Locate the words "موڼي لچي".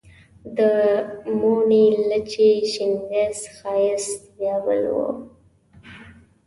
1.39-2.49